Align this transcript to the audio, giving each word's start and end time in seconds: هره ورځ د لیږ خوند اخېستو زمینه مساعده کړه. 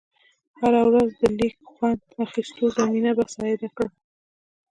هره 0.59 0.81
ورځ 0.89 1.09
د 1.21 1.23
لیږ 1.37 1.55
خوند 1.73 2.01
اخېستو 2.25 2.63
زمینه 2.77 3.11
مساعده 3.19 3.67
کړه. 3.75 3.89